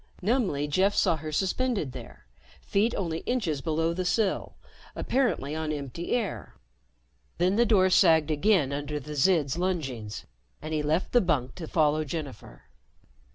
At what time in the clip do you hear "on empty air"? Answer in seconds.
5.55-6.55